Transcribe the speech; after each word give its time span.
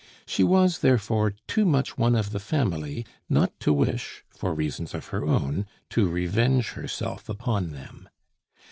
She 0.25 0.43
was, 0.43 0.79
therefore, 0.79 1.35
too 1.45 1.63
much 1.63 1.95
one 1.95 2.15
of 2.15 2.31
the 2.31 2.39
family 2.39 3.05
not 3.29 3.59
to 3.59 3.71
wish, 3.71 4.23
for 4.31 4.51
reasons 4.51 4.95
of 4.95 5.09
her 5.09 5.23
own, 5.23 5.67
to 5.91 6.09
revenge 6.09 6.71
herself 6.71 7.29
upon 7.29 7.69
them. 7.69 8.09